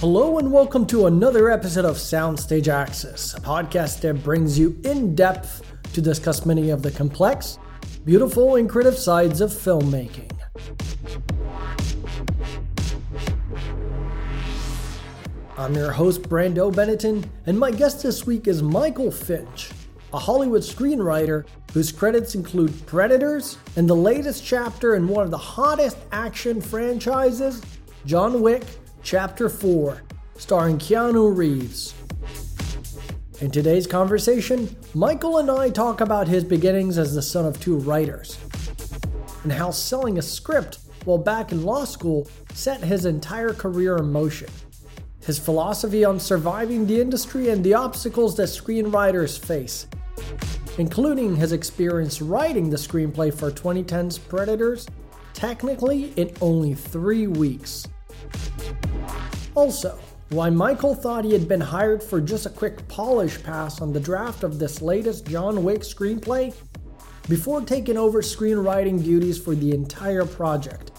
[0.00, 5.14] Hello and welcome to another episode of Soundstage Access, a podcast that brings you in
[5.14, 5.62] depth
[5.94, 7.58] to discuss many of the complex,
[8.04, 10.30] beautiful, and creative sides of filmmaking.
[15.56, 19.70] I'm your host, Brando Benetton, and my guest this week is Michael Finch,
[20.12, 25.38] a Hollywood screenwriter whose credits include Predators and the latest chapter in one of the
[25.38, 27.62] hottest action franchises,
[28.04, 28.64] John Wick
[29.04, 30.02] Chapter 4,
[30.38, 31.92] starring Keanu Reeves.
[33.42, 37.76] In today's conversation, Michael and I talk about his beginnings as the son of two
[37.76, 38.38] writers,
[39.42, 44.10] and how selling a script while back in law school set his entire career in
[44.10, 44.48] motion.
[45.26, 49.86] His philosophy on surviving the industry and the obstacles that screenwriters face,
[50.78, 54.88] including his experience writing the screenplay for 2010's Predators,
[55.34, 57.86] technically in only three weeks.
[59.54, 59.98] Also,
[60.30, 64.00] why Michael thought he had been hired for just a quick polish pass on the
[64.00, 66.54] draft of this latest John Wick screenplay
[67.28, 70.90] before taking over screenwriting duties for the entire project.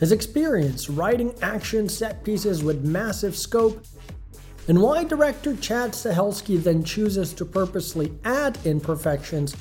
[0.00, 3.84] His experience writing action set pieces with massive scope,
[4.68, 9.56] and why director Chad Stahelski then chooses to purposely add imperfections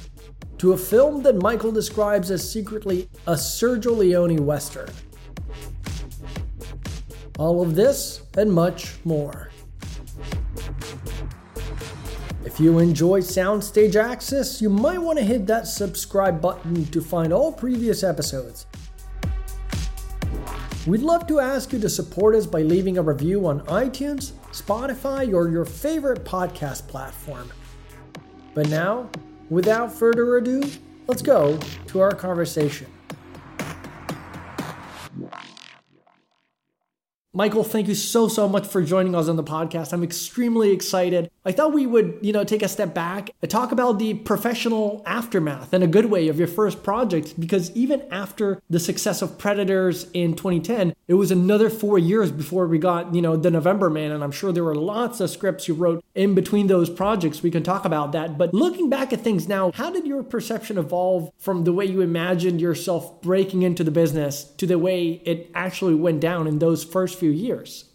[0.58, 4.90] to a film that Michael describes as secretly a Sergio Leone western.
[7.38, 9.52] All of this and much more.
[12.44, 17.32] If you enjoy Soundstage Access, you might want to hit that subscribe button to find
[17.32, 18.66] all previous episodes.
[20.88, 25.32] We'd love to ask you to support us by leaving a review on iTunes, Spotify,
[25.34, 27.52] or your favorite podcast platform.
[28.56, 29.10] But now,
[29.50, 30.64] without further ado,
[31.06, 32.88] let's go to our conversation.
[37.38, 39.94] Michael, thank you so, so much for joining us on the podcast.
[39.94, 41.30] I'm extremely excited.
[41.46, 45.04] I thought we would, you know, take a step back and talk about the professional
[45.06, 49.38] aftermath in a good way of your first project because even after the success of
[49.38, 53.92] Predators in 2010, it was another four years before we got, you know, The November
[53.92, 54.12] Man.
[54.12, 57.44] And I'm sure there were lots of scripts you wrote in between those projects.
[57.44, 58.40] We can talk about that.
[58.40, 62.02] But looking back at things now, how did your perception evolve from the way you
[62.02, 66.84] imagined yourself breaking into the business to the way it actually went down in those
[66.84, 67.92] first few few years?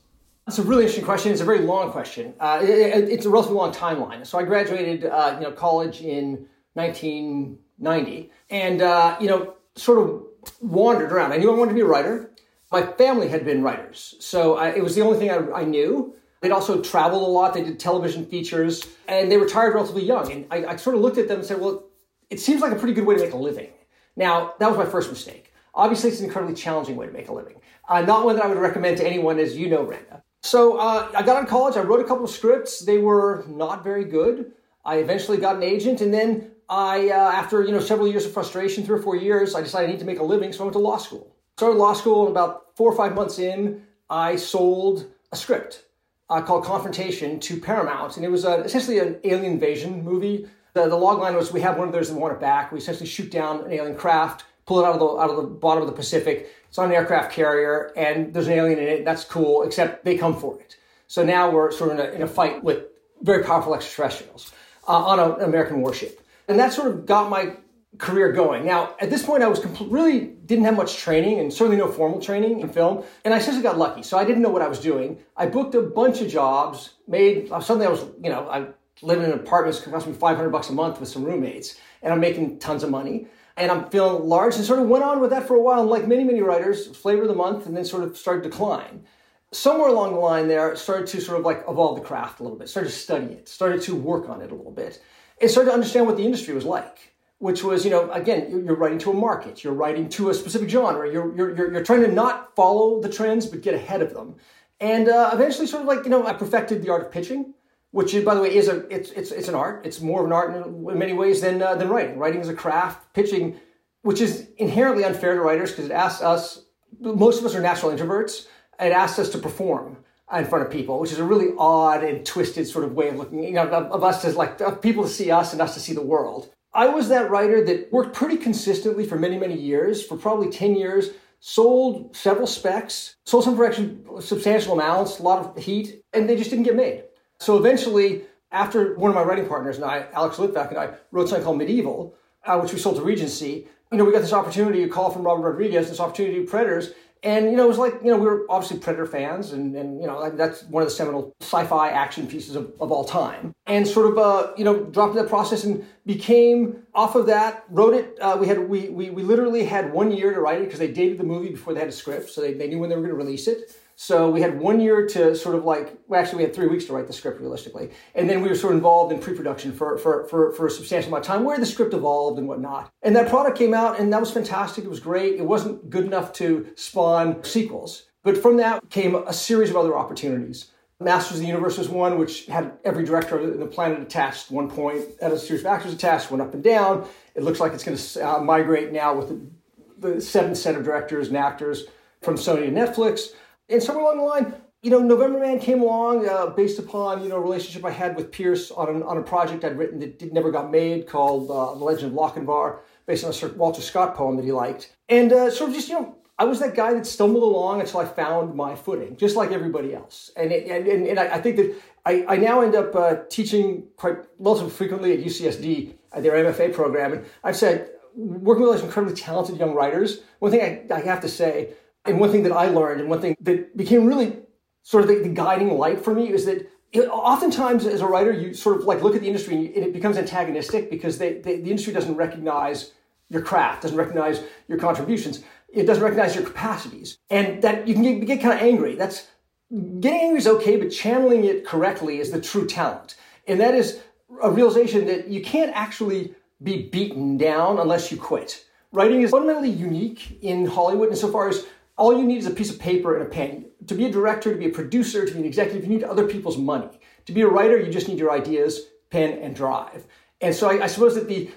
[0.46, 1.32] That's a really interesting question.
[1.32, 2.34] It's a very long question.
[2.40, 4.26] Uh, it, it's a relatively long timeline.
[4.26, 10.24] So I graduated, uh, you know, college in 1990, and uh, you know, sort of
[10.60, 11.32] wandered around.
[11.32, 12.32] I knew I wanted to be a writer.
[12.72, 16.14] My family had been writers, so I, it was the only thing I, I, knew.
[16.40, 17.52] They'd also traveled a lot.
[17.54, 20.32] They did television features, and they retired relatively young.
[20.32, 21.84] And I, I sort of looked at them and said, "Well,
[22.30, 23.70] it seems like a pretty good way to make a living."
[24.16, 25.51] Now, that was my first mistake.
[25.74, 27.56] Obviously, it's an incredibly challenging way to make a living
[27.88, 30.22] uh, not one that I would recommend to anyone, as you know, Randa.
[30.42, 31.76] So uh, I got on college.
[31.76, 32.80] I wrote a couple of scripts.
[32.80, 34.52] They were not very good.
[34.84, 38.32] I eventually got an agent, and then I, uh, after you know several years of
[38.32, 40.62] frustration, three or four years, I decided I need to make a living, so I
[40.64, 41.36] went to law school.
[41.56, 45.84] Started law school, and about four or five months in, I sold a script
[46.28, 50.48] uh, called Confrontation to Paramount, and it was uh, essentially an alien invasion movie.
[50.74, 52.78] The, the log line was, "We have one of those and want it back." We
[52.78, 55.82] essentially shoot down an alien craft, pull it out of the out of the bottom
[55.82, 59.04] of the Pacific it's on an aircraft carrier, and there's an alien in it.
[59.04, 60.76] That's cool, except they come for it.
[61.06, 62.84] So now we're sort of in a, in a fight with
[63.20, 64.52] very powerful extraterrestrials
[64.88, 67.56] uh, on a, an American warship, and that sort of got my
[67.98, 68.64] career going.
[68.64, 71.88] Now, at this point, I was compl- really didn't have much training, and certainly no
[71.88, 74.02] formal training in film, and I essentially got lucky.
[74.02, 75.18] So I didn't know what I was doing.
[75.36, 78.68] I booked a bunch of jobs, made uh, suddenly I was, you know, I
[79.02, 82.14] lived in an apartment, it cost me 500 bucks a month with some roommates, and
[82.14, 83.26] I'm making tons of money
[83.56, 85.80] and I'm feeling large and sort of went on with that for a while.
[85.80, 88.50] And like many, many writers, flavor of the month, and then sort of started to
[88.50, 89.04] decline.
[89.52, 92.58] Somewhere along the line there, started to sort of like evolve the craft a little
[92.58, 95.02] bit, started to study it, started to work on it a little bit,
[95.40, 98.76] and started to understand what the industry was like, which was, you know, again, you're
[98.76, 102.10] writing to a market, you're writing to a specific genre, you're, you're, you're, trying to
[102.10, 104.36] not follow the trends, but get ahead of them.
[104.80, 107.52] And uh, eventually, sort of like, you know, I perfected the art of pitching
[107.92, 109.86] which by the way is a it's it's it's an art.
[109.86, 112.18] It's more of an art in, many ways than uh, than writing.
[112.18, 113.14] Writing is a craft.
[113.14, 113.60] Pitching,
[114.02, 116.64] which is inherently unfair to writers because it asks us.
[117.00, 118.46] Most of us are natural introverts.
[118.80, 119.98] It asks us to perform
[120.32, 123.16] in front of people, which is a really odd and twisted sort of way of
[123.16, 123.44] looking.
[123.44, 125.80] You know, of, of us as like of people to see us and us to
[125.80, 126.50] see the world.
[126.74, 130.74] I was that writer that worked pretty consistently for many many years, for probably ten
[130.74, 131.10] years.
[131.44, 136.36] Sold several specs, sold some for actually substantial amounts, a lot of heat, and they
[136.36, 137.02] just didn't get made.
[137.42, 138.22] So eventually,
[138.52, 141.58] after one of my writing partners and I, Alex Litvak and I, wrote something called
[141.58, 145.10] Medieval, uh, which we sold to Regency, you know, we got this opportunity, a call
[145.10, 146.94] from Robert Rodriguez, this opportunity to Predators,
[147.24, 150.00] And, you know, it was like, you know, we were obviously Predator fans, and, and
[150.00, 153.54] you know, that's one of the seminal sci fi action pieces of, of all time.
[153.66, 157.64] And sort of, uh, you know, dropped into that process and became off of that,
[157.70, 158.18] wrote it.
[158.20, 160.90] Uh, we had, we, we, we literally had one year to write it because they
[160.90, 163.02] dated the movie before they had a script, so they, they knew when they were
[163.02, 163.70] going to release it.
[164.02, 166.86] So we had one year to sort of like, well, actually, we had three weeks
[166.86, 167.90] to write the script realistically.
[168.16, 170.70] And then we were sort of involved in pre production for, for, for, for a
[170.72, 172.90] substantial amount of time where the script evolved and whatnot.
[173.04, 174.82] And that product came out, and that was fantastic.
[174.82, 175.36] It was great.
[175.36, 178.06] It wasn't good enough to spawn sequels.
[178.24, 180.72] But from that came a series of other opportunities.
[180.98, 184.50] Masters of the Universe was one which had every director on the planet attached at
[184.50, 187.06] one point, had a series of actors attached, went up and down.
[187.36, 190.82] It looks like it's going to uh, migrate now with the, the seventh set of
[190.82, 191.84] directors and actors
[192.20, 193.28] from Sony to Netflix.
[193.72, 197.28] And somewhere along the line, you know, November Man came along uh, based upon, you
[197.28, 200.18] know, a relationship I had with Pierce on, an, on a project I'd written that
[200.18, 203.80] did, never got made called uh, The Legend of Lochinvar, based on a Sir Walter
[203.80, 204.94] Scott poem that he liked.
[205.08, 208.00] And uh, sort of just, you know, I was that guy that stumbled along until
[208.00, 210.32] I found my footing, just like everybody else.
[210.36, 213.84] And, it, and, and, I, I, think that I, I now end up uh, teaching
[213.96, 217.12] quite relatively frequently at UCSD, at their MFA program.
[217.12, 221.20] And I've said, working with those incredibly talented young writers, one thing I, I have
[221.20, 224.38] to say, and one thing that I learned, and one thing that became really
[224.82, 228.32] sort of the, the guiding light for me is that it, oftentimes as a writer,
[228.32, 231.60] you sort of like look at the industry and, it becomes antagonistic because they, they,
[231.60, 232.92] the industry doesn't recognize
[233.30, 238.02] your craft, doesn't recognize your contributions, it doesn't recognize your capacities, and that you can
[238.02, 238.94] get, get kind of angry.
[238.94, 239.28] That's
[239.70, 243.14] getting angry is okay, but channeling it correctly is the true talent,
[243.46, 244.00] and that is
[244.42, 248.66] a realization that you can't actually be beaten down unless you quit.
[248.92, 251.64] Writing is fundamentally unique in Hollywood insofar as
[251.96, 253.66] all you need is a piece of paper and a pen.
[253.86, 256.26] To be a director, to be a producer, to be an executive, you need other
[256.26, 257.00] people's money.
[257.26, 258.80] To be a writer, you just need your ideas,
[259.10, 260.06] pen, and drive.
[260.40, 261.50] And so I, I suppose that the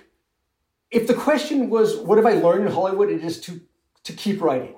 [0.91, 3.61] if the question was what have I learned in Hollywood, it is to
[4.03, 4.75] to keep writing.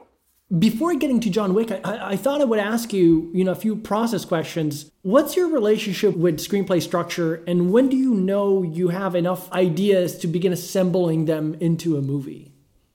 [0.57, 3.55] Before getting to John Wick, I, I, thought I would ask you, you know, a
[3.55, 4.89] few process questions.
[5.01, 10.17] What's your relationship with screenplay structure, and when do you know you have enough ideas
[10.19, 12.46] to begin assembling them into a movie?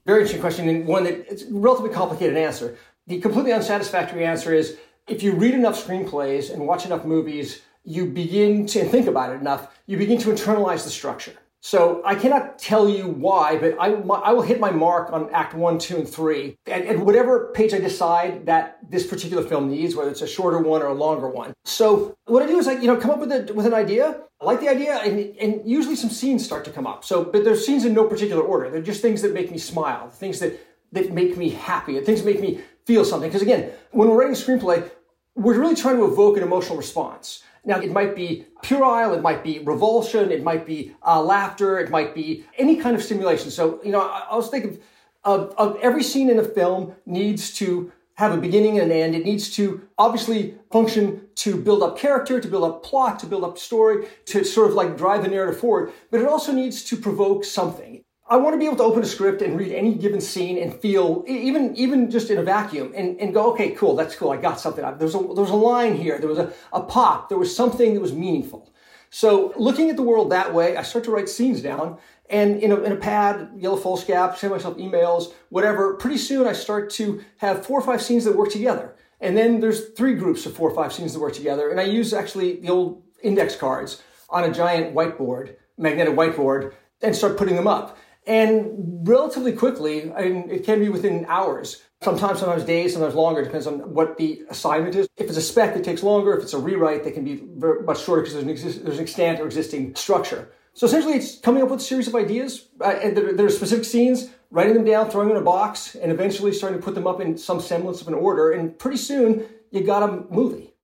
[0.05, 2.77] Very interesting question, and one that it's relatively complicated answer.
[3.07, 8.07] The completely unsatisfactory answer is if you read enough screenplays and watch enough movies, you
[8.07, 11.35] begin to think about it enough, you begin to internalize the structure.
[11.65, 15.55] So I cannot tell you why, but I, I will hit my mark on act
[15.55, 16.57] one, two, and three.
[16.67, 20.59] And, and whatever page I decide that this particular film needs, whether it's a shorter
[20.59, 21.53] one or a longer one.
[21.65, 24.23] So what I do is I, you know, come up with a, with an idea.
[24.41, 27.05] I like the idea, and, and usually some scenes start to come up.
[27.05, 28.69] So, but there's scenes in no particular order.
[28.69, 30.59] They're just things that make me smile, things that,
[30.91, 33.31] that make me happy, things that make me feel something.
[33.31, 34.91] Because again, when we're writing a screenplay,
[35.37, 37.45] we're really trying to evoke an emotional response.
[37.65, 41.91] Now, it might be puerile, it might be revulsion, it might be uh, laughter, it
[41.91, 43.51] might be any kind of stimulation.
[43.51, 44.79] So, you know, I, was thinking
[45.25, 49.15] of, of every scene in a film needs to have a beginning and an end.
[49.15, 53.45] It needs to obviously function to build up character, to build up plot, to build
[53.45, 56.97] up story, to sort of like drive the narrative forward, but it also needs to
[56.97, 58.05] provoke something.
[58.33, 60.75] I want to be able to open a script and read any given scene and
[60.75, 64.39] feel, even even just in a vacuum, and, and go, okay, cool, that's cool, I
[64.39, 64.83] got something.
[64.97, 67.93] there's a, there was a line here, there was a, a pop, there was something
[67.93, 68.73] that was meaningful.
[69.11, 71.99] So looking at the world that way, I start to write scenes down,
[72.31, 75.93] and in a, in a pad, yellow foolscap, send myself emails, whatever.
[75.97, 78.97] Pretty soon I start to have four or five scenes that work together.
[79.21, 81.69] And then there's three groups of four or five scenes that work together.
[81.69, 86.73] And I use actually the old index cards on a giant whiteboard, magnetic whiteboard,
[87.03, 87.99] and start putting them up.
[88.27, 93.43] And relatively quickly, I mean, it can be within hours, sometimes, sometimes days, sometimes longer,
[93.43, 95.09] depends on what the assignment is.
[95.17, 96.37] If it's a spec, it takes longer.
[96.37, 98.99] If it's a rewrite, they can be very, much shorter because there's an, exist, there's
[98.99, 100.53] an extant or existing structure.
[100.75, 102.69] So essentially, it's coming up with a series of ideas.
[102.81, 105.97] Uh, and there, there are specific scenes, writing them down, throwing them in a box,
[105.97, 108.53] and eventually starting to put them up in some semblance of an order.
[108.53, 110.75] And pretty soon, you got a movie.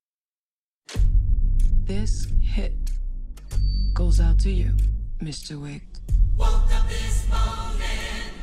[1.85, 2.73] This hit
[3.95, 4.77] goes out to you,
[5.23, 5.61] Mr.
[5.61, 5.98] Wick.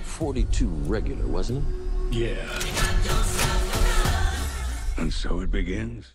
[0.03, 2.15] 42 regular, wasn't it?
[2.15, 2.35] Yeah.
[4.97, 6.13] And so it begins.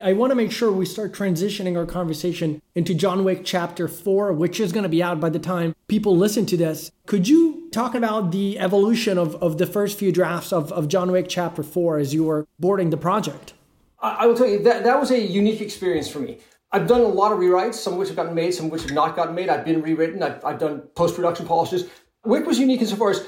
[0.00, 4.32] I want to make sure we start transitioning our conversation into John Wick Chapter 4,
[4.32, 6.90] which is going to be out by the time people listen to this.
[7.06, 11.12] Could you talk about the evolution of, of the first few drafts of, of John
[11.12, 13.54] Wick Chapter 4 as you were boarding the project?
[14.00, 16.38] I, I will tell you, that, that was a unique experience for me.
[16.74, 18.82] I've done a lot of rewrites, some of which have gotten made, some of which
[18.82, 19.48] have not gotten made.
[19.48, 21.88] I've been rewritten, I've, I've done post production polishes.
[22.24, 23.24] Wick was unique insofar as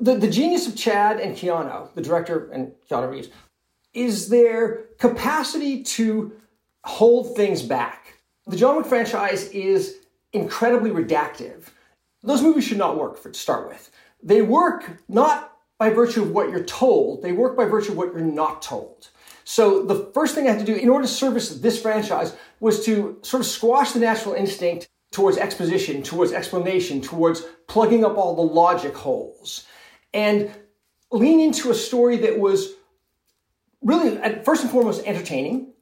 [0.00, 3.28] the, the genius of Chad and Keanu, the director and Keanu Reeves,
[3.92, 6.32] is their capacity to
[6.84, 8.14] hold things back.
[8.46, 9.98] The John Wick franchise is
[10.32, 11.64] incredibly redactive.
[12.22, 13.90] Those movies should not work for to start with.
[14.22, 18.14] They work not by virtue of what you're told, they work by virtue of what
[18.14, 19.10] you're not told.
[19.44, 22.84] So the first thing I had to do in order to service this franchise was
[22.84, 28.34] to sort of squash the natural instinct towards exposition, towards explanation, towards plugging up all
[28.36, 29.66] the logic holes,
[30.12, 30.50] and
[31.10, 32.72] lean into a story that was
[33.82, 35.72] really, first and foremost, entertaining.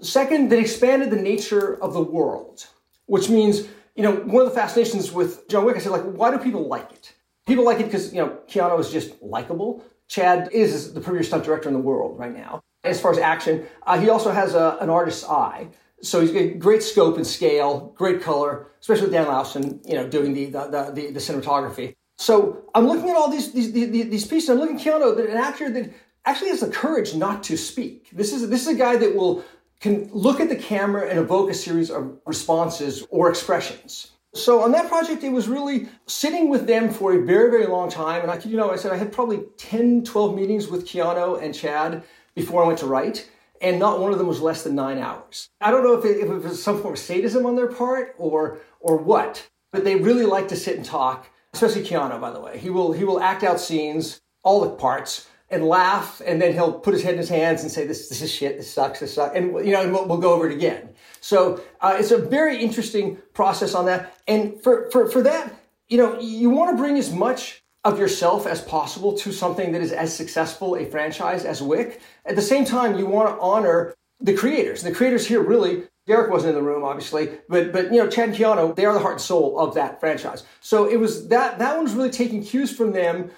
[0.00, 2.66] Second, that expanded the nature of the world,
[3.06, 6.30] which means, you know, one of the fascinations with John Wick, I said, like, why
[6.30, 7.12] do people like it?
[7.46, 9.84] People like it because, you know, Keanu is just likable.
[10.08, 12.62] Chad is the premier stunt director in the world right now.
[12.82, 15.68] As far as action, uh, he also has a, an artist's eye.
[16.02, 20.08] So he's got great scope and scale, great color, especially with Dan Laustsen, you know,
[20.08, 21.94] doing the, the, the, the cinematography.
[22.18, 24.50] So I'm looking at all these, these, these, these pieces.
[24.50, 25.92] I'm looking at Keanu, an actor that
[26.24, 28.08] actually has the courage not to speak.
[28.12, 29.44] This is, this is a guy that will
[29.80, 34.12] can look at the camera and evoke a series of responses or expressions.
[34.34, 37.90] So on that project, it was really sitting with them for a very, very long
[37.90, 38.22] time.
[38.22, 41.42] And I could, you know, I said I had probably 10, 12 meetings with Keanu
[41.42, 42.04] and Chad
[42.34, 43.28] before I went to write.
[43.60, 45.50] And not one of them was less than nine hours.
[45.60, 48.14] I don't know if it, if it was some form of sadism on their part
[48.16, 52.40] or, or what, but they really like to sit and talk, especially Keanu, by the
[52.40, 52.58] way.
[52.58, 56.72] He will, he will act out scenes, all the parts, and laugh, and then he'll
[56.72, 58.56] put his head in his hands and say, "This, this is shit.
[58.56, 59.00] This sucks.
[59.00, 60.90] This sucks." And you know, and we'll, we'll go over it again.
[61.20, 64.16] So uh, it's a very interesting process on that.
[64.28, 65.52] And for for for that,
[65.88, 69.80] you know, you want to bring as much of yourself as possible to something that
[69.80, 72.00] is as successful a franchise as Wick.
[72.26, 74.82] At the same time, you want to honor the creators.
[74.82, 78.30] The creators here really Derek wasn't in the room, obviously, but but you know, Chad
[78.30, 80.44] and Keanu, they are the heart and soul of that franchise.
[80.60, 83.30] So it was that that one was really taking cues from them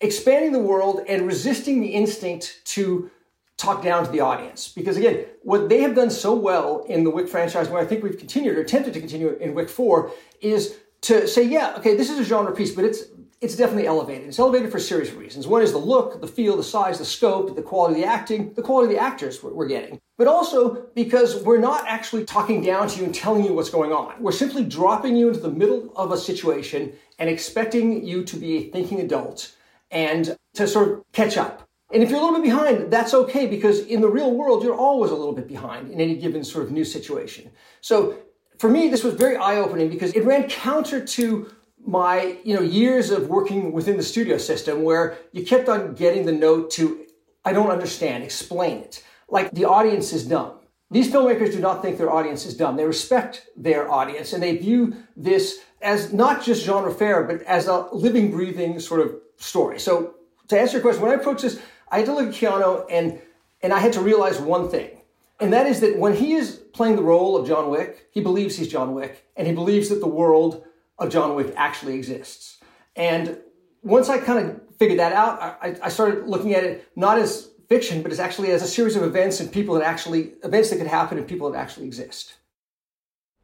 [0.00, 3.10] expanding the world and resisting the instinct to
[3.56, 4.68] talk down to the audience.
[4.68, 8.02] Because again, what they have done so well in the Wick franchise, where I think
[8.02, 12.10] we've continued or attempted to continue in Wick 4, is to say, yeah, okay, this
[12.10, 13.04] is a genre piece, but it's
[13.40, 14.28] it's definitely elevated.
[14.28, 15.46] It's elevated for a series of reasons.
[15.46, 18.52] One is the look, the feel, the size, the scope, the quality of the acting,
[18.52, 19.98] the quality of the actors we're, we're getting.
[20.18, 23.92] But also because we're not actually talking down to you and telling you what's going
[23.92, 24.22] on.
[24.22, 28.56] We're simply dropping you into the middle of a situation and expecting you to be
[28.58, 29.56] a thinking adult
[29.90, 31.66] and to sort of catch up.
[31.92, 34.76] And if you're a little bit behind, that's okay because in the real world, you're
[34.76, 37.50] always a little bit behind in any given sort of new situation.
[37.80, 38.18] So
[38.58, 41.50] for me, this was very eye opening because it ran counter to
[41.86, 46.26] my you know years of working within the studio system where you kept on getting
[46.26, 47.06] the note to
[47.44, 49.04] I don't understand, explain it.
[49.28, 50.52] Like the audience is dumb.
[50.90, 52.76] These filmmakers do not think their audience is dumb.
[52.76, 57.66] They respect their audience and they view this as not just genre fare, but as
[57.68, 59.78] a living, breathing sort of story.
[59.78, 60.14] So
[60.48, 61.60] to answer your question, when I approached this,
[61.90, 63.20] I had to look at Keanu and
[63.62, 64.90] and I had to realize one thing.
[65.38, 68.56] And that is that when he is playing the role of John Wick, he believes
[68.56, 70.64] he's John Wick, and he believes that the world
[71.00, 72.58] of John Wick actually exists.
[72.94, 73.38] And
[73.82, 77.48] once I kind of figured that out, I, I started looking at it not as
[77.68, 80.76] fiction, but as actually as a series of events and people that actually events that
[80.76, 82.34] could happen and people that actually exist.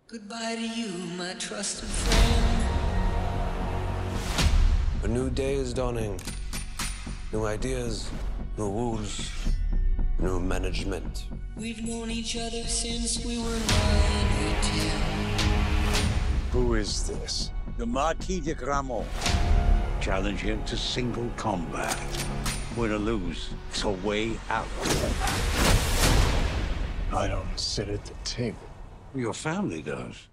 [0.09, 2.63] Goodbye to you, my trusted friend.
[5.05, 6.21] A new day is dawning.
[7.33, 8.11] New ideas,
[8.59, 9.31] new rules,
[10.19, 11.27] new management.
[11.57, 15.16] We've known each other since we were nine or ten.
[16.57, 17.51] Who is this?
[17.77, 19.07] The Marquis de Gramont.
[20.01, 21.95] Challenge him to single combat.
[22.79, 24.67] Win or lose, it's a way out.
[27.13, 28.57] I don't sit at the table.
[29.15, 30.29] Your family does.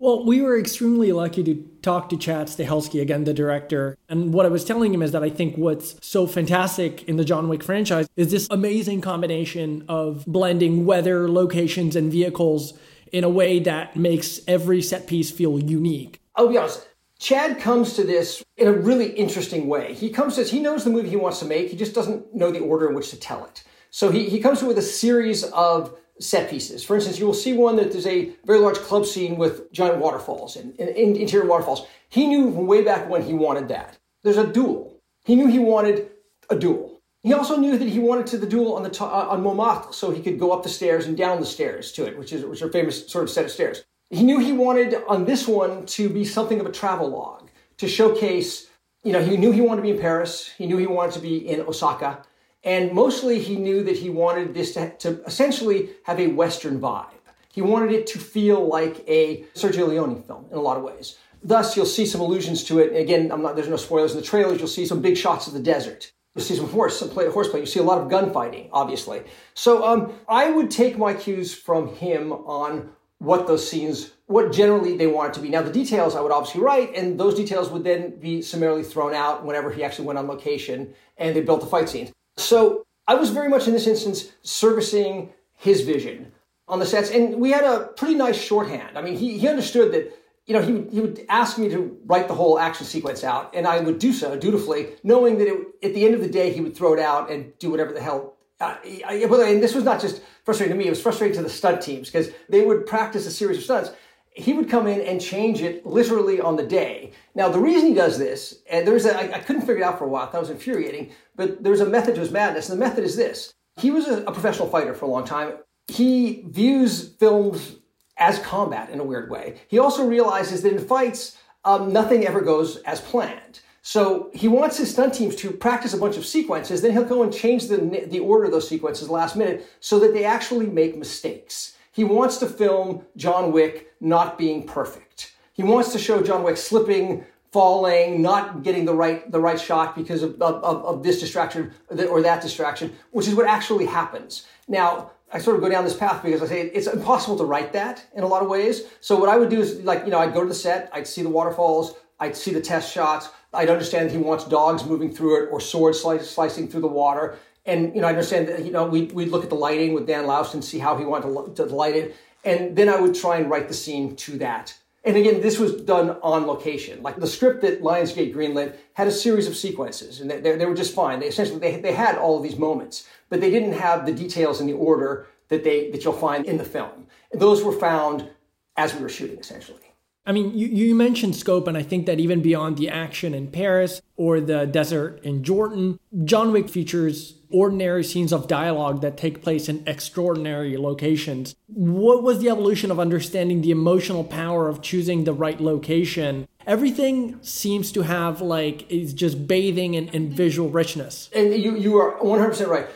[0.00, 3.96] Well, we were extremely lucky to talk to Chad Stahelski, again, the director.
[4.08, 7.24] And what I was telling him is that I think what's so fantastic in the
[7.24, 12.72] John Wick franchise is this amazing combination of blending weather, locations, and vehicles
[13.12, 16.20] in a way that makes every set piece feel unique.
[16.34, 16.86] I'll be honest.
[17.18, 19.92] Chad comes to this in a really interesting way.
[19.92, 22.34] He comes to this, he knows the movie he wants to make, he just doesn't
[22.34, 23.62] know the order in which to tell it.
[23.90, 26.82] So he, he comes with a series of set pieces.
[26.82, 29.98] For instance, you will see one that there's a very large club scene with giant
[29.98, 31.86] waterfalls and, and interior waterfalls.
[32.08, 33.98] He knew way back when he wanted that.
[34.22, 35.00] There's a duel.
[35.24, 36.10] He knew he wanted
[36.48, 36.89] a duel.
[37.22, 39.92] He also knew that he wanted to the duel on the to- uh, on Montmartre,
[39.92, 42.44] so he could go up the stairs and down the stairs to it, which is
[42.44, 43.84] which are famous sort of set of stairs.
[44.08, 47.86] He knew he wanted on this one to be something of a travel log to
[47.86, 48.68] showcase.
[49.04, 50.50] You know, he knew he wanted to be in Paris.
[50.58, 52.22] He knew he wanted to be in Osaka.
[52.64, 57.06] And mostly he knew that he wanted this to, to essentially have a Western vibe.
[57.52, 61.16] He wanted it to feel like a Sergio Leone film in a lot of ways.
[61.42, 62.94] Thus, you'll see some allusions to it.
[62.94, 64.58] Again, I'm not, there's no spoilers in the trailers.
[64.58, 66.12] You'll see some big shots of the desert.
[66.34, 67.60] You'll see some horse, play, horseplay.
[67.60, 69.22] You see a lot of gunfighting, obviously.
[69.54, 74.96] So um, I would take my cues from him on what those scenes, what generally
[74.96, 75.48] they wanted to be.
[75.48, 79.12] Now, the details I would obviously write, and those details would then be summarily thrown
[79.12, 82.12] out whenever he actually went on location and they built the fight scenes.
[82.36, 86.32] So I was very much in this instance servicing his vision
[86.68, 88.96] on the sets, and we had a pretty nice shorthand.
[88.96, 90.16] I mean, he, he understood that
[90.46, 93.54] you know, he would, he would ask me to write the whole action sequence out,
[93.54, 96.52] and I would do so dutifully, knowing that it, at the end of the day,
[96.52, 98.36] he would throw it out and do whatever the hell.
[98.60, 101.80] Uh, and this was not just frustrating to me, it was frustrating to the stunt
[101.80, 103.90] teams because they would practice a series of stunts.
[104.32, 107.12] He would come in and change it literally on the day.
[107.34, 109.98] Now, the reason he does this, and there's a, I, I couldn't figure it out
[109.98, 112.84] for a while, that was infuriating, but there's a method to his madness, and the
[112.84, 113.52] method is this.
[113.76, 115.54] He was a, a professional fighter for a long time.
[115.88, 117.76] He views films
[118.20, 119.56] as combat in a weird way.
[119.68, 123.60] He also realizes that in fights, um, nothing ever goes as planned.
[123.82, 127.22] So he wants his stunt teams to practice a bunch of sequences, then he'll go
[127.22, 130.96] and change the, the order of those sequences last minute so that they actually make
[130.96, 131.76] mistakes.
[131.92, 135.32] He wants to film John Wick not being perfect.
[135.54, 139.96] He wants to show John Wick slipping, falling, not getting the right the right shot
[139.96, 141.72] because of, of, of this distraction
[142.08, 144.46] or that distraction, which is what actually happens.
[144.68, 147.72] Now, I sort of go down this path because I say it's impossible to write
[147.72, 148.82] that in a lot of ways.
[149.00, 151.06] So what I would do is like, you know, I'd go to the set, I'd
[151.06, 155.12] see the waterfalls, I'd see the test shots, I'd understand that he wants dogs moving
[155.12, 157.38] through it or swords slicing through the water.
[157.66, 160.06] And, you know, I understand that, you know, we, we'd look at the lighting with
[160.06, 162.16] Dan Laust and see how he wanted to, to light it.
[162.44, 164.74] And then I would try and write the scene to that.
[165.02, 167.02] And again, this was done on location.
[167.02, 170.74] Like the script that Lionsgate greenlit had a series of sequences, and they, they, were
[170.74, 171.20] just fine.
[171.20, 174.60] They essentially they, they had all of these moments, but they didn't have the details
[174.60, 177.06] in the order that they that you'll find in the film.
[177.32, 178.28] And those were found
[178.76, 179.80] as we were shooting, essentially.
[180.26, 183.50] I mean, you, you mentioned scope, and I think that even beyond the action in
[183.50, 189.42] Paris or the desert in Jordan, John Wick features ordinary scenes of dialogue that take
[189.42, 191.54] place in extraordinary locations.
[191.66, 196.46] What was the evolution of understanding the emotional power of choosing the right location?
[196.66, 201.30] Everything seems to have like is just bathing in, in visual richness.
[201.34, 202.86] And you you are 100% right.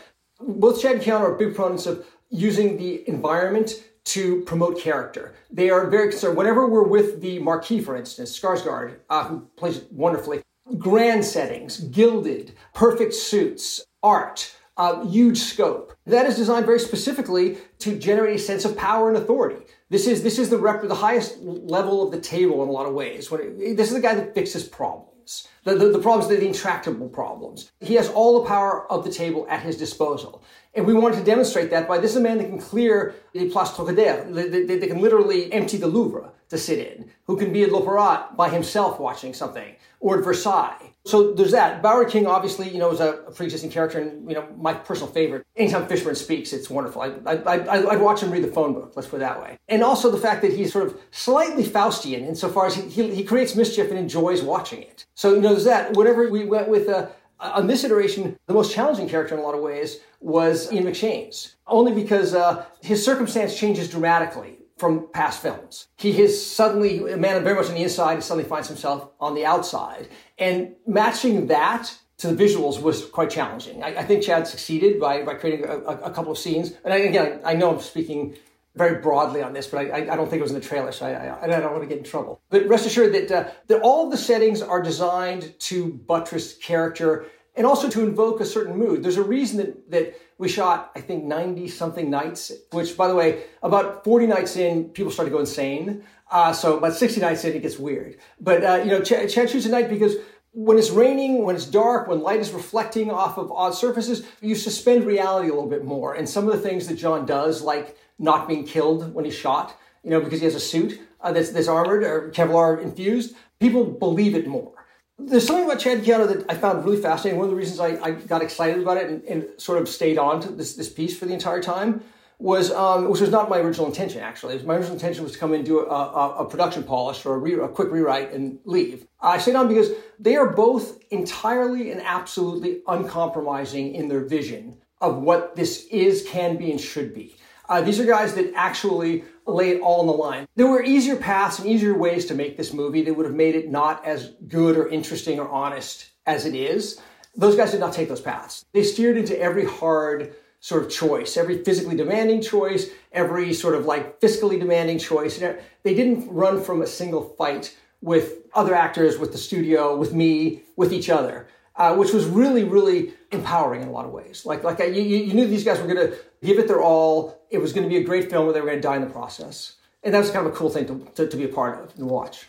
[0.41, 5.35] Both Chad and Keanu are big proponents of using the environment to promote character.
[5.51, 6.37] They are very concerned.
[6.37, 10.43] Whenever we're with the Marquis, for instance, Skarsgård, uh, who plays it wonderfully,
[10.79, 15.97] grand settings, gilded, perfect suits, art, uh, huge scope.
[16.07, 19.65] That is designed very specifically to generate a sense of power and authority.
[19.91, 22.87] This is this is the rep, the highest level of the table in a lot
[22.87, 23.33] of ways.
[23.33, 27.71] It, this is the guy that fixes problems, the, the, the problems, the intractable problems.
[27.81, 30.43] He has all the power of the table at his disposal.
[30.75, 33.49] And we wanted to demonstrate that by this is a man that can clear the
[33.49, 34.33] Place Trocadero.
[34.33, 37.73] They, they, they, can literally empty the Louvre to sit in, who can be at
[37.73, 40.95] L'Opéra by himself watching something, or at Versailles.
[41.07, 41.83] So there's that.
[41.83, 45.45] Bowery King, obviously, you know, is a, pre-existing character and, you know, my personal favorite.
[45.57, 47.03] Anytime Fishburne speaks, it's wonderful.
[47.03, 49.59] I, I, I, I'd watch him read the phone book, let's put it that way.
[49.69, 53.25] And also the fact that he's sort of slightly Faustian insofar as he, he, he
[53.25, 55.05] creates mischief and enjoys watching it.
[55.15, 55.95] So, you know, there's that.
[55.95, 57.09] Whenever we went with, uh,
[57.41, 61.57] on this iteration, the most challenging character in a lot of ways was Ian McShane's,
[61.67, 65.89] only because uh, his circumstance changes dramatically from past films.
[65.97, 69.35] He is suddenly a man very much on the inside, and suddenly finds himself on
[69.35, 70.09] the outside.
[70.37, 73.83] And matching that to the visuals was quite challenging.
[73.83, 76.75] I, I think Chad succeeded by, by creating a, a, couple of scenes.
[76.85, 78.37] And I, again, I know I'm speaking
[78.77, 81.07] very broadly on this, but I, I, don't think it was in the trailer, so
[81.07, 82.43] I, I, don't want to get in trouble.
[82.51, 87.25] But rest assured that, uh, that all of the settings are designed to buttress character
[87.57, 89.03] and also to invoke a certain mood.
[89.03, 93.15] There's a reason that, that we shot, I think, 90 something nights, which, by the
[93.15, 96.05] way, about 40 nights in, people start to go insane.
[96.31, 98.17] Uh, so about 60 nights in, it gets weird.
[98.41, 100.17] But, uh, you know, Ch- Chad shoots at night because
[100.53, 104.55] when it's raining, when it's dark, when light is reflecting off of odd surfaces, you
[104.55, 106.15] suspend reality a little bit more.
[106.15, 109.77] And some of the things that John does, like not being killed when he's shot,
[110.03, 113.85] you know, because he has a suit uh, that's, that's armored or Kevlar infused, people
[113.85, 114.74] believe it more
[115.19, 117.39] there's something about Chad Keanu that I found really fascinating.
[117.39, 120.19] One of the reasons I, I got excited about it and, and, sort of stayed
[120.19, 122.03] on to this, this piece for the entire time
[122.41, 124.61] was, um, which was not my original intention actually.
[124.65, 127.39] My original intention was to come and do a, a, a production polish or a,
[127.39, 129.07] re, a, quick rewrite and leave.
[129.21, 135.19] I stayed on because they are both entirely and absolutely uncompromising in their vision of
[135.19, 137.37] what this is, can be, and should be.
[137.69, 140.47] Uh, these are guys that actually lay it all on the line.
[140.57, 143.55] There were easier paths and easier ways to make this movie that would have made
[143.55, 147.01] it not as good or interesting or honest as it is.
[147.37, 148.65] Those guys did not take those paths.
[148.73, 153.85] They steered into every hard sort of choice, every physically demanding choice, every sort of
[153.85, 155.39] like fiscally demanding choice.
[155.39, 160.63] They didn't run from a single fight with other actors, with the studio, with me,
[160.77, 164.47] with each other uh, which was really, really empowering in a lot of ways.
[164.47, 167.41] Like, like I, you, you knew these guys were going to give it their all.
[167.51, 169.03] It was going to be a great film, where they were going to die in
[169.03, 169.77] the process.
[170.03, 171.99] And that was kind of a cool thing to, to, to be a part of
[171.99, 172.47] and watch.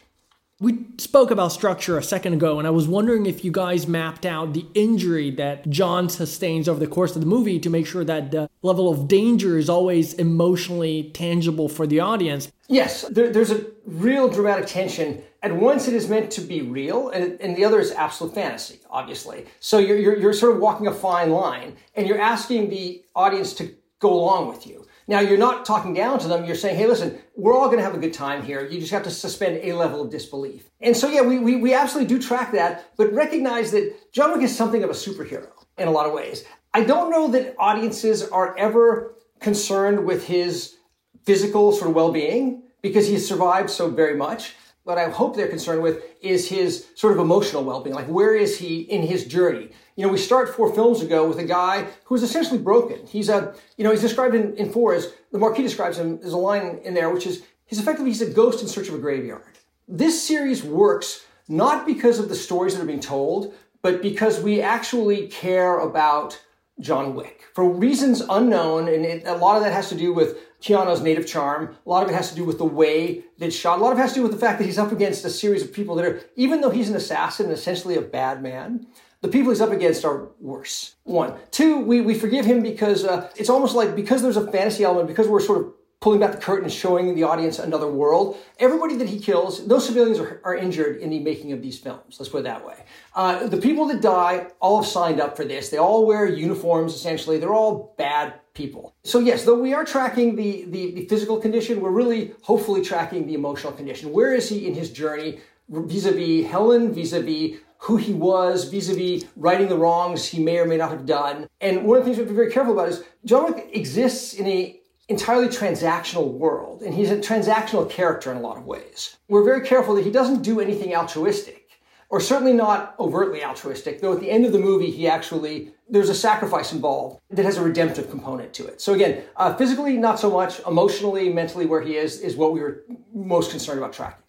[0.61, 4.25] We spoke about structure a second ago, and I was wondering if you guys mapped
[4.25, 8.05] out the injury that John sustains over the course of the movie to make sure
[8.05, 12.53] that the level of danger is always emotionally tangible for the audience.
[12.69, 15.23] Yes, there, there's a real dramatic tension.
[15.43, 18.79] At once, it is meant to be real, and, and the other is absolute fantasy,
[18.89, 19.47] obviously.
[19.59, 23.53] So you're, you're, you're sort of walking a fine line, and you're asking the audience
[23.55, 24.84] to go along with you.
[25.07, 26.45] Now, you're not talking down to them.
[26.45, 28.65] You're saying, hey, listen, we're all going to have a good time here.
[28.65, 30.69] You just have to suspend a level of disbelief.
[30.81, 34.41] And so, yeah, we, we, we absolutely do track that, but recognize that John Wick
[34.41, 36.43] is something of a superhero in a lot of ways.
[36.73, 40.75] I don't know that audiences are ever concerned with his
[41.23, 45.47] physical sort of well being because he survived so very much what I hope they're
[45.47, 47.95] concerned with is his sort of emotional well-being.
[47.95, 49.71] Like, where is he in his journey?
[49.95, 53.05] You know, we start four films ago with a guy who is essentially broken.
[53.07, 56.19] He's a, you know, he's described in, in four as the Marquis describes him.
[56.19, 58.93] There's a line in there which is he's effectively he's a ghost in search of
[58.93, 59.57] a graveyard.
[59.87, 64.61] This series works not because of the stories that are being told, but because we
[64.61, 66.39] actually care about
[66.79, 70.37] John Wick for reasons unknown, and it, a lot of that has to do with
[70.65, 71.77] Keanu's native charm.
[71.85, 73.77] A lot of it has to do with the way that shot.
[73.77, 75.29] A lot of it has to do with the fact that he's up against a
[75.29, 78.87] series of people that are, even though he's an assassin and essentially a bad man,
[79.21, 80.95] the people he's up against are worse.
[81.03, 81.35] One.
[81.51, 85.07] Two, we, we forgive him because uh, it's almost like because there's a fantasy element,
[85.07, 88.37] because we're sort of pulling back the curtain and showing the audience another world.
[88.57, 92.17] Everybody that he kills, those civilians are, are injured in the making of these films.
[92.19, 92.75] Let's put it that way.
[93.13, 95.69] Uh, the people that die all have signed up for this.
[95.69, 97.37] They all wear uniforms, essentially.
[97.37, 98.95] They're all bad people.
[99.03, 103.27] So yes, though we are tracking the, the, the physical condition, we're really hopefully tracking
[103.27, 104.11] the emotional condition.
[104.11, 105.39] Where is he in his journey
[105.69, 110.89] vis-a-vis Helen, vis-a-vis who he was vis-a-vis righting the wrongs he may or may not
[110.89, 111.47] have done.
[111.61, 113.69] And one of the things we have to be very careful about is John Wick
[113.73, 118.65] exists in a entirely transactional world, and he's a transactional character in a lot of
[118.65, 119.17] ways.
[119.27, 121.69] We're very careful that he doesn't do anything altruistic,
[122.09, 126.09] or certainly not overtly altruistic, though at the end of the movie, he actually, there's
[126.09, 128.81] a sacrifice involved that has a redemptive component to it.
[128.81, 132.59] So again, uh, physically, not so much, emotionally, mentally, where he is, is what we
[132.59, 134.23] were most concerned about tracking.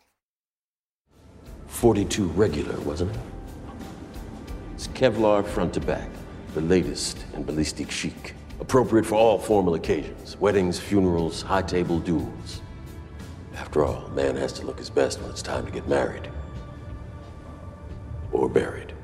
[1.66, 3.20] 42 regular, wasn't it?
[4.74, 6.08] It's Kevlar front to back,
[6.54, 8.34] the latest in ballistic chic.
[8.60, 12.62] Appropriate for all formal occasions weddings, funerals, high table duels.
[13.54, 16.30] After all, a man has to look his best when it's time to get married.
[18.32, 18.95] Or buried.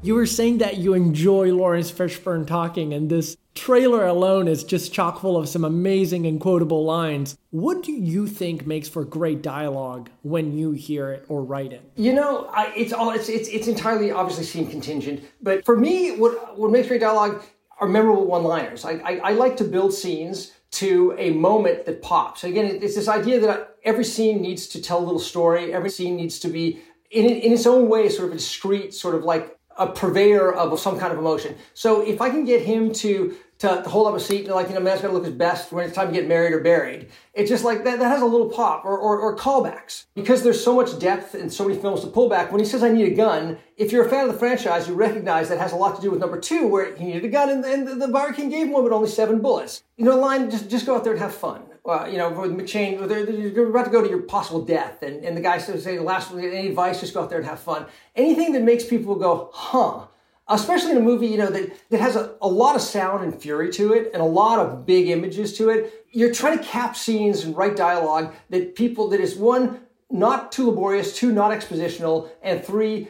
[0.00, 4.92] You were saying that you enjoy Laurence Fishburne talking, and this trailer alone is just
[4.92, 7.36] chock full of some amazing and quotable lines.
[7.50, 11.82] What do you think makes for great dialogue when you hear it or write it?
[11.96, 16.16] You know, I, it's all it's, it's it's entirely obviously scene contingent, but for me,
[16.16, 17.42] what what makes great dialogue
[17.80, 18.84] are memorable one-liners.
[18.84, 22.44] I, I, I like to build scenes to a moment that pops.
[22.44, 25.72] Again, it's this idea that every scene needs to tell a little story.
[25.72, 26.80] Every scene needs to be
[27.10, 30.78] in, in its own way, sort of a discrete, sort of like a purveyor of
[30.78, 31.56] some kind of emotion.
[31.74, 34.74] So if I can get him to to, hold up a seat and like, you
[34.74, 37.08] know, man's got to look his best when it's time to get married or buried.
[37.34, 40.06] It's just like that, that has a little pop or, or, or, callbacks.
[40.14, 42.82] Because there's so much depth and so many films to pull back, when he says,
[42.82, 45.72] I need a gun, if you're a fan of the franchise, you recognize that has
[45.72, 48.08] a lot to do with number two, where he needed a gun and, and the
[48.08, 49.82] Bowery King gave him one, but only seven bullets.
[49.96, 51.62] You know, line, just, just go out there and have fun.
[51.88, 55.24] Uh, you know, with McShane, they're, you're about to go to your possible death, and,
[55.24, 57.00] and the guy says, "Say, last any advice?
[57.00, 60.06] Just go out there and have fun." Anything that makes people go, "Huh."
[60.48, 63.40] especially in a movie, you know, that, that has a, a lot of sound and
[63.40, 66.06] fury to it and a lot of big images to it.
[66.10, 70.70] You're trying to cap scenes and write dialogue that people, that is one, not too
[70.70, 73.08] laborious, two, not expositional, and three,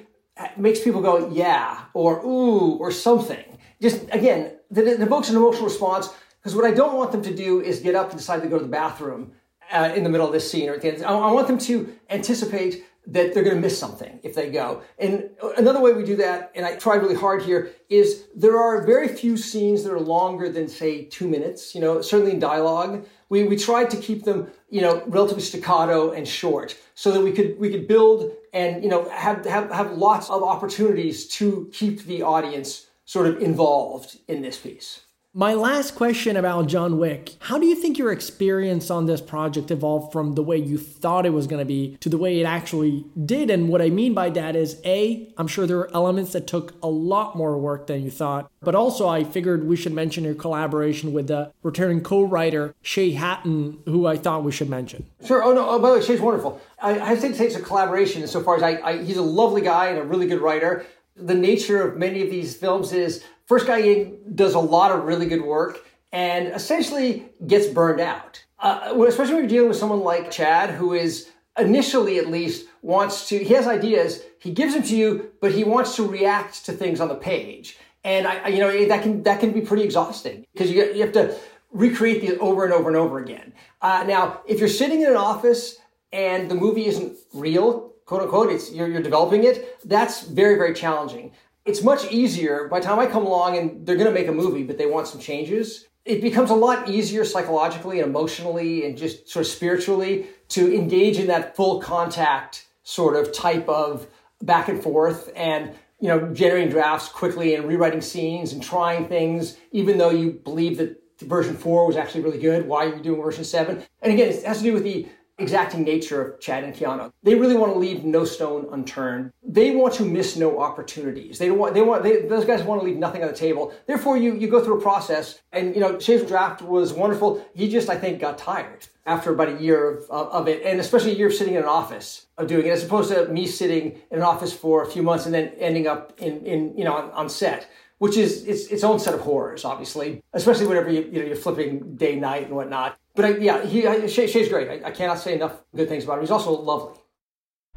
[0.56, 3.44] makes people go, yeah, or ooh, or something.
[3.80, 7.35] Just, again, that it evokes an emotional response because what I don't want them to
[7.35, 9.33] do is get up and decide to go to the bathroom
[9.70, 11.05] uh, in the middle of this scene or at the end.
[11.05, 14.83] I, I want them to anticipate that they're going to miss something if they go.
[14.98, 18.85] And another way we do that, and I tried really hard here, is there are
[18.85, 21.74] very few scenes that are longer than say two minutes.
[21.74, 26.12] You know, certainly in dialogue, we we tried to keep them you know relatively staccato
[26.12, 29.92] and short, so that we could we could build and you know have have have
[29.92, 35.01] lots of opportunities to keep the audience sort of involved in this piece.
[35.38, 39.70] My last question about John Wick How do you think your experience on this project
[39.70, 42.44] evolved from the way you thought it was going to be to the way it
[42.44, 43.48] actually did?
[43.48, 46.74] And what I mean by that is A, I'm sure there are elements that took
[46.83, 50.35] a lot more work than you thought, but also I figured we should mention your
[50.35, 55.07] collaboration with the returning co writer Shay Hatton, who I thought we should mention.
[55.24, 55.44] Sure.
[55.44, 55.68] Oh, no.
[55.68, 56.61] Oh, by the way, Shay's wonderful.
[56.83, 60.01] I, I think it's a collaboration insofar as I, I, he's a lovely guy and
[60.01, 60.85] a really good writer.
[61.14, 65.26] The nature of many of these films is First guy does a lot of really
[65.26, 68.44] good work and essentially gets burned out.
[68.61, 73.28] uh, especially when you're dealing with someone like Chad, who is initially at least wants
[73.28, 76.72] to, he has ideas, he gives them to you, but he wants to react to
[76.72, 77.78] things on the page.
[78.04, 81.12] And I you know, that can, that can be pretty exhausting because you, you have
[81.12, 81.37] to
[81.70, 83.52] recreate these over and over and over again.
[83.82, 85.78] Uh, now, if you're sitting in an office
[86.12, 90.74] and the movie isn't real, quote unquote, it's, you're, you're developing it, that's very, very
[90.74, 91.32] challenging.
[91.68, 94.33] It's much easier by the time I come along and they're going to make a
[94.33, 95.87] movie, but they want some changes.
[96.07, 101.18] It becomes a lot easier psychologically and emotionally and just sort of spiritually to engage
[101.18, 104.07] in that full contact sort of type of
[104.40, 109.59] back and forth and you know generating drafts quickly and rewriting scenes and trying things
[109.72, 113.20] even though you believe that version 4 was actually really good why are you doing
[113.20, 116.74] version 7 and again it has to do with the exacting nature of Chad and
[116.74, 117.12] Keanu.
[117.22, 119.33] They really want to leave no stone unturned.
[119.42, 121.38] They want to miss no opportunities.
[121.38, 123.72] They want, they want, they, those guys want to leave nothing on the table.
[123.87, 127.44] Therefore, you, you go through a process and, you know, Shay's draft was wonderful.
[127.55, 130.81] He just, I think, got tired after about a year of, of, of, it, and
[130.81, 133.46] especially a year of sitting in an office of doing it, as opposed to me
[133.46, 136.85] sitting in an office for a few months and then ending up in, in you
[136.85, 140.90] know, on, on set which is its, its own set of horrors, obviously, especially whenever
[140.90, 142.96] you, you know, you're flipping day, night, and whatnot.
[143.18, 144.68] But I, yeah, he, I, Shay, Shay's great.
[144.68, 146.20] I, I, cannot say enough good things about him.
[146.20, 146.96] He's also lovely.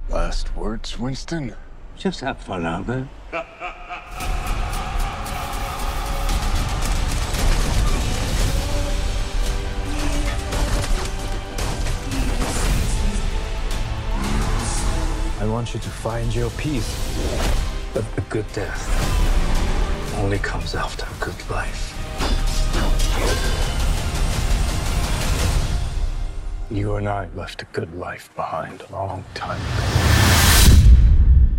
[0.07, 1.55] Last words, Winston?
[1.97, 3.09] Just have fun out there.
[15.39, 17.17] I want you to find your peace.
[17.95, 18.87] But a good death
[20.19, 21.97] only comes after a good life.
[26.71, 29.83] You and I left a good life behind a long time ago.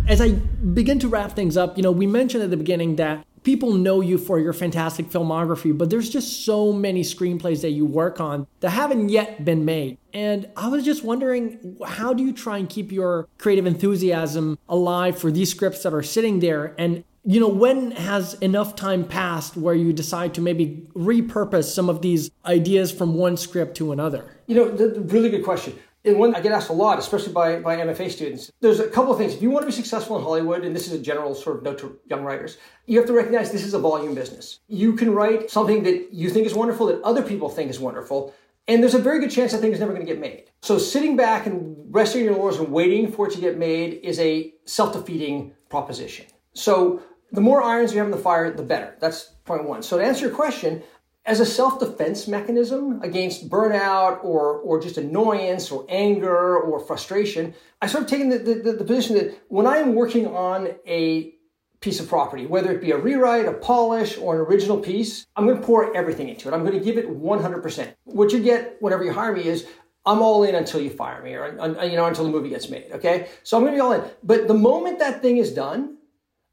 [0.07, 3.23] As I begin to wrap things up, you know, we mentioned at the beginning that
[3.43, 7.85] people know you for your fantastic filmography, but there's just so many screenplays that you
[7.85, 9.99] work on that haven't yet been made.
[10.13, 15.19] And I was just wondering, how do you try and keep your creative enthusiasm alive
[15.19, 16.73] for these scripts that are sitting there?
[16.79, 21.87] And you know, when has enough time passed where you decide to maybe repurpose some
[21.87, 24.32] of these ideas from one script to another?
[24.47, 25.77] You know, the, the really good question.
[26.05, 28.51] And one I get asked a lot, especially by, by MFA students.
[28.59, 29.33] There's a couple of things.
[29.33, 31.63] If you want to be successful in Hollywood, and this is a general sort of
[31.63, 34.59] note to young writers, you have to recognize this is a volume business.
[34.67, 38.33] You can write something that you think is wonderful, that other people think is wonderful,
[38.67, 40.45] and there's a very good chance that thing is never going to get made.
[40.61, 44.19] So sitting back and resting your laurels and waiting for it to get made is
[44.19, 46.25] a self-defeating proposition.
[46.53, 47.01] So
[47.31, 48.95] the more irons you have in the fire, the better.
[48.99, 49.83] That's point one.
[49.83, 50.83] So to answer your question,
[51.25, 57.87] as a self-defense mechanism against burnout or, or just annoyance or anger or frustration, I
[57.87, 61.33] sort of taken the, the, the position that when I am working on a
[61.79, 65.45] piece of property, whether it be a rewrite, a polish, or an original piece, I'm
[65.45, 66.53] going to pour everything into it.
[66.53, 67.93] I'm going to give it 100%.
[68.05, 69.67] What you get whenever you hire me is
[70.05, 71.47] I'm all in until you fire me or
[71.85, 73.29] you know until the movie gets made, okay?
[73.43, 74.03] So I'm going to be all in.
[74.23, 75.97] But the moment that thing is done,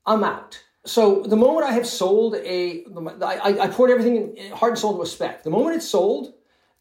[0.07, 0.63] I'm out.
[0.87, 2.85] So the moment I have sold a,
[3.23, 5.43] I, I poured everything in, heart and soul into a spec.
[5.43, 6.35] The moment it's sold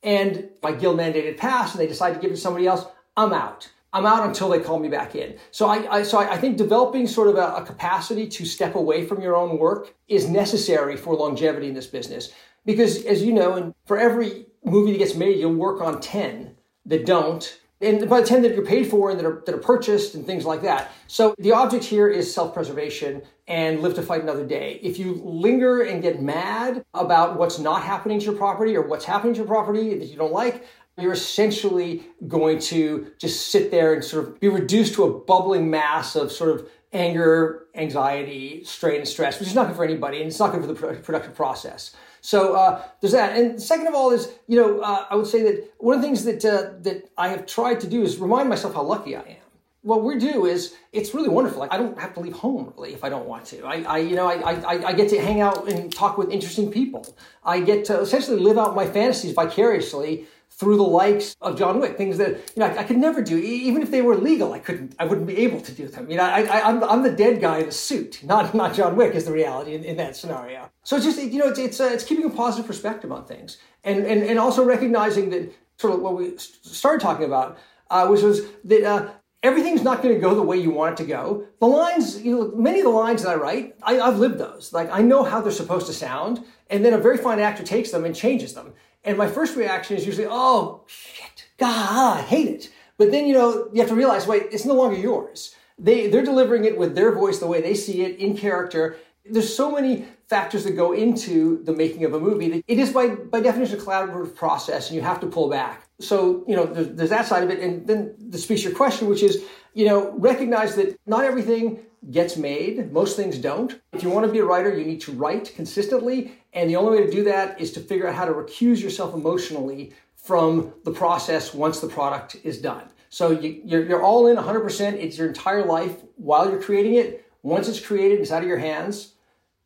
[0.03, 2.85] and my guild mandated pass and they decide to give it to somebody else,
[3.17, 3.69] I'm out.
[3.91, 5.37] I'm out until they call me back in.
[5.51, 8.75] So I, I so I, I, think developing sort of a, a capacity to step
[8.75, 12.31] away from your own work is necessary for longevity in this business.
[12.65, 16.55] Because as you know, and for every movie that gets made, you'll work on 10
[16.85, 19.59] that don't and by the time that you're paid for and that are, that are
[19.59, 20.91] purchased and things like that.
[21.07, 24.79] So the object here is self-preservation and live to fight another day.
[24.83, 29.05] If you linger and get mad about what's not happening to your property or what's
[29.05, 30.65] happening to your property that you don't like,
[30.97, 35.69] you're essentially going to just sit there and sort of be reduced to a bubbling
[35.69, 40.17] mass of sort of anger, anxiety, strain, and stress, which is not good for anybody,
[40.17, 41.95] and it's not good for the productive process.
[42.21, 43.37] So uh, there's that.
[43.37, 46.07] And second of all is, you know, uh, I would say that one of the
[46.07, 49.21] things that uh, that I have tried to do is remind myself how lucky I
[49.21, 49.35] am.
[49.81, 51.61] What we do is it's really wonderful.
[51.61, 53.65] Like, I don't have to leave home really if I don't want to.
[53.65, 56.69] I, I you know, I, I, I get to hang out and talk with interesting
[56.69, 57.15] people.
[57.45, 61.97] I get to essentially live out my fantasies vicariously through the likes of John Wick,
[61.97, 64.51] things that you know I, I, could never do, even if they were legal.
[64.51, 66.09] I couldn't, I wouldn't be able to do them.
[66.09, 69.25] You know, I, am the dead guy in a suit, not not John Wick is
[69.25, 70.69] the reality in, in that scenario.
[70.83, 73.57] So it's just you know it's it's, uh, it's keeping a positive perspective on things,
[73.83, 77.57] and and and also recognizing that sort of what we started talking about,
[77.89, 78.83] uh, which was that.
[78.83, 79.09] Uh,
[79.41, 81.45] everything's not going to go the way you want it to go.
[81.61, 84.73] The lines, you know, many of the lines that I write, I, I've lived those.
[84.73, 87.91] Like I know how they're supposed to sound, and then a very fine actor takes
[87.91, 88.73] them and changes them.
[89.03, 92.69] And my first reaction is usually, oh, shit, God, I hate it.
[92.97, 95.55] But then, you know, you have to realize, wait, it's no longer yours.
[95.77, 98.97] They, they're delivering it with their voice, the way they see it, in character.
[99.25, 102.91] There's so many factors that go into the making of a movie that it is
[102.91, 105.87] by, by definition a collaborative process and you have to pull back.
[105.99, 107.59] So, you know, there's, there's that side of it.
[107.59, 111.79] And then the speaks to your question, which is, you know, recognize that not everything
[112.11, 112.91] gets made.
[112.91, 113.79] Most things don't.
[113.93, 116.38] If you want to be a writer, you need to write consistently.
[116.53, 119.13] And the only way to do that is to figure out how to recuse yourself
[119.13, 122.89] emotionally from the process once the product is done.
[123.09, 124.93] So you, you're, you're all in 100%.
[124.93, 127.25] It's your entire life while you're creating it.
[127.41, 129.13] Once it's created, it's out of your hands.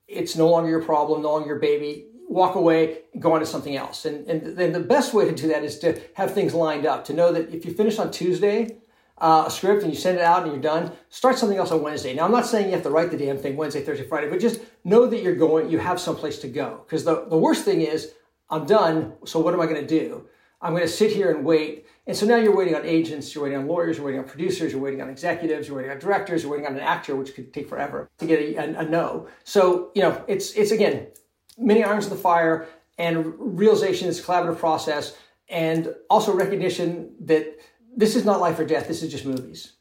[0.07, 2.07] It's no longer your problem, no longer your baby.
[2.29, 4.05] Walk away go on to something else.
[4.05, 7.05] And, and then the best way to do that is to have things lined up,
[7.05, 8.77] to know that if you finish on Tuesday,
[9.17, 11.81] uh, a script and you send it out and you're done, start something else on
[11.81, 12.13] Wednesday.
[12.13, 14.39] Now, I'm not saying you have to write the damn thing Wednesday, Thursday, Friday, but
[14.39, 16.81] just know that you're going, you have someplace to go.
[16.85, 18.13] Because the, the worst thing is,
[18.49, 20.27] I'm done, so what am I going to do?
[20.61, 21.85] I'm going to sit here and wait.
[22.07, 24.71] And so now you're waiting on agents, you're waiting on lawyers, you're waiting on producers,
[24.71, 27.53] you're waiting on executives, you're waiting on directors, you're waiting on an actor, which could
[27.53, 29.27] take forever to get a, a, a no.
[29.43, 31.07] So, you know, it's, it's again,
[31.57, 35.15] many irons in the fire and realization is a collaborative process
[35.49, 37.57] and also recognition that
[37.95, 38.87] this is not life or death.
[38.87, 39.73] This is just movies.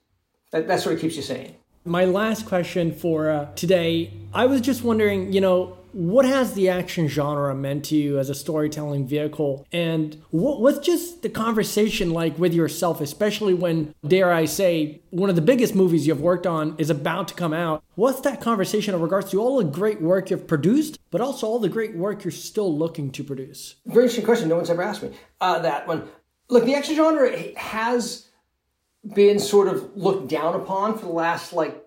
[0.50, 1.56] That, that sort of keeps you sane.
[1.84, 6.68] My last question for uh, today I was just wondering, you know, what has the
[6.70, 9.66] action genre meant to you as a storytelling vehicle?
[9.72, 15.28] And what, what's just the conversation like with yourself, especially when, dare I say, one
[15.28, 17.84] of the biggest movies you've worked on is about to come out?
[17.94, 21.58] What's that conversation in regards to all the great work you've produced, but also all
[21.58, 23.76] the great work you're still looking to produce?
[23.84, 24.48] Very interesting question.
[24.48, 26.08] No one's ever asked me uh, that one.
[26.52, 28.28] Look, the action genre has
[29.14, 31.82] been sort of looked down upon for the last like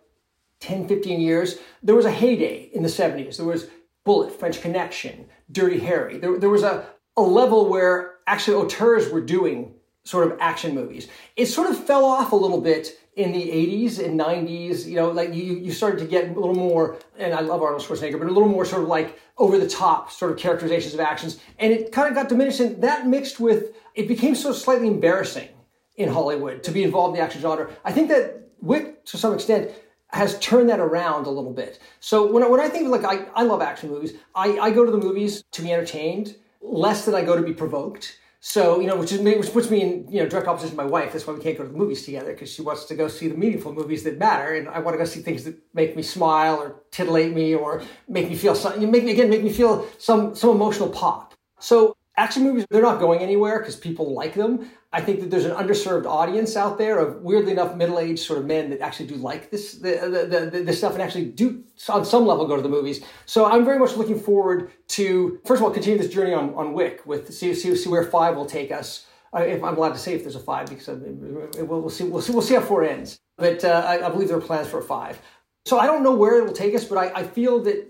[0.62, 1.60] 10, 15 years.
[1.84, 3.38] There was a heyday in the 70s.
[3.38, 3.68] There was
[4.06, 6.18] Bullitt, French Connection, Dirty Harry.
[6.18, 6.84] There, there was a,
[7.16, 11.10] a level where actually auteurs were doing sort of action movies.
[11.36, 14.88] It sort of fell off a little bit in the 80s and 90s.
[14.88, 17.84] You know, like you, you started to get a little more, and I love Arnold
[17.84, 21.00] Schwarzenegger, but a little more sort of like over the top sort of characterizations of
[21.00, 21.40] actions.
[21.60, 22.60] And it kind of got diminished.
[22.60, 25.50] And that mixed with, it became so slightly embarrassing
[25.96, 27.70] in Hollywood to be involved in the action genre.
[27.84, 29.72] I think that Wick, to some extent,
[30.10, 31.80] has turned that around a little bit.
[32.00, 34.86] So when I, when I think like, I, I love action movies, I, I go
[34.86, 38.20] to the movies to be entertained less than I go to be provoked.
[38.40, 40.88] So, you know, which, is, which puts me in, you know, direct opposition to my
[40.88, 41.14] wife.
[41.14, 43.28] That's why we can't go to the movies together because she wants to go see
[43.28, 44.54] the meaningful movies that matter.
[44.54, 47.82] And I want to go see things that make me smile or titillate me or
[48.08, 51.34] make me feel something, make me, again, make me feel some, some emotional pop.
[51.60, 54.70] So action movies, they're not going anywhere because people like them.
[54.94, 58.46] I think that there's an underserved audience out there of weirdly enough middle-aged sort of
[58.46, 62.26] men that actually do like this the, the, the, stuff and actually do on some
[62.26, 63.04] level go to the movies.
[63.26, 66.74] So I'm very much looking forward to first of all continue this journey on on
[66.74, 69.06] Wick with see see, see where five will take us.
[69.36, 72.22] Uh, if I'm allowed to say if there's a five because we'll, we'll see we'll
[72.22, 73.20] see we'll see how four ends.
[73.38, 75.20] But uh, I, I, believe there are plans for a five.
[75.66, 77.86] So I don't know where it will take us, but I, I feel that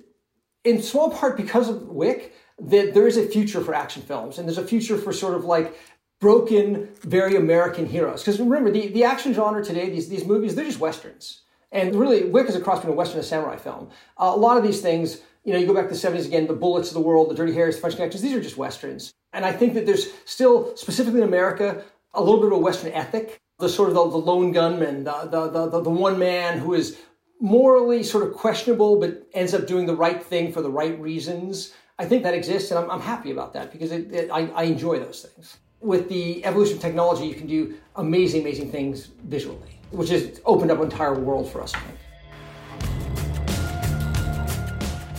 [0.63, 4.47] in small part because of Wick that there is a future for action films and
[4.47, 5.77] there's a future for sort of like
[6.19, 8.21] broken, very American heroes.
[8.21, 11.41] Because remember, the, the action genre today, these, these movies, they're just Westerns.
[11.71, 13.89] And really, Wick is a cross between a Western and a samurai film.
[14.17, 16.47] Uh, a lot of these things, you know, you go back to the 70s again,
[16.47, 19.13] the Bullitts of the world, the Dirty Harrys, the French Connections, these are just Westerns.
[19.33, 22.93] And I think that there's still, specifically in America, a little bit of a Western
[22.93, 23.41] ethic.
[23.59, 26.97] The sort of the, the lone gunman, the, the, the, the one man who is
[27.39, 31.73] morally sort of questionable, but ends up doing the right thing for the right reasons.
[31.97, 34.63] I think that exists, and I'm, I'm happy about that because it, it, I, I
[34.63, 39.79] enjoy those things with the evolution of technology, you can do amazing, amazing things visually,
[39.91, 41.99] which has opened up an entire world for us, I think.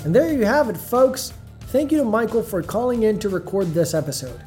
[0.05, 1.33] And there you have it, folks.
[1.69, 4.41] Thank you to Michael for calling in to record this episode,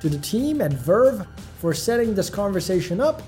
[0.00, 1.26] to the team at Verve
[1.58, 3.22] for setting this conversation up,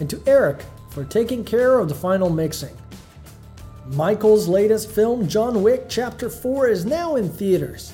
[0.00, 2.76] and to Eric for taking care of the final mixing.
[3.88, 7.92] Michael's latest film, John Wick Chapter 4, is now in theaters.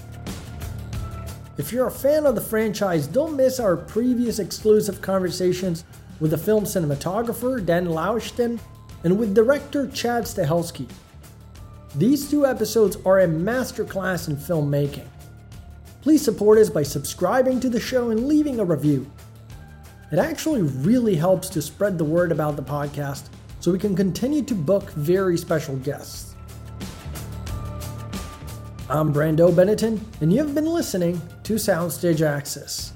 [1.59, 5.85] If you're a fan of the franchise, don't miss our previous exclusive conversations
[6.21, 8.61] with the film cinematographer Dan Laustsen
[9.05, 10.87] and with director Chad Stahelski.
[11.95, 15.07] These two episodes are a masterclass in filmmaking.
[16.03, 19.11] Please support us by subscribing to the show and leaving a review.
[20.12, 23.29] It actually really helps to spread the word about the podcast
[23.61, 26.36] so we can continue to book very special guests.
[28.89, 32.93] I'm Brando Benetton, and you've been listening to Soundstage Access.